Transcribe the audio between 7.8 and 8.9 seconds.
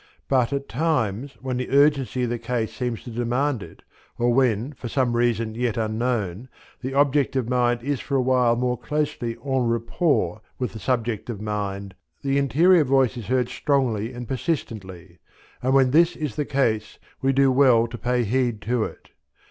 is for a while more